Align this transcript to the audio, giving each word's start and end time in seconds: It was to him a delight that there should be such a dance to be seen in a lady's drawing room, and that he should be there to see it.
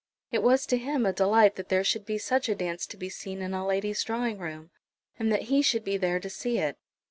It 0.31 0.41
was 0.41 0.65
to 0.65 0.77
him 0.79 1.05
a 1.05 1.13
delight 1.13 1.57
that 1.57 1.69
there 1.69 1.83
should 1.83 2.07
be 2.07 2.17
such 2.17 2.49
a 2.49 2.55
dance 2.55 2.87
to 2.87 2.97
be 2.97 3.07
seen 3.07 3.39
in 3.39 3.53
a 3.53 3.63
lady's 3.63 4.03
drawing 4.03 4.39
room, 4.39 4.71
and 5.19 5.31
that 5.31 5.43
he 5.53 5.61
should 5.61 5.83
be 5.83 5.95
there 5.95 6.19
to 6.19 6.27
see 6.27 6.57
it. 6.57 6.79